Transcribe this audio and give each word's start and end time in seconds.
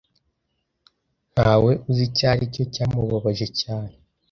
Ntawe 1.33 1.71
uzi 1.89 2.01
icyo 2.07 2.25
aricyo 2.31 2.63
cyamubabaje 2.73 3.47
cyane. 3.61 3.93